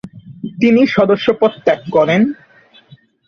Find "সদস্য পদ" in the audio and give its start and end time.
0.87-1.53